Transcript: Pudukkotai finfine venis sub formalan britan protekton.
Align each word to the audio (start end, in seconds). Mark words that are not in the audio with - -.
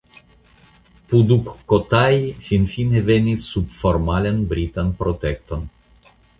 Pudukkotai 1.11 2.15
finfine 2.47 3.03
venis 3.11 3.47
sub 3.53 3.69
formalan 3.83 4.43
britan 4.55 4.93
protekton. 5.03 5.73